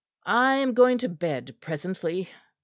[0.25, 2.31] "I am going to bed presently.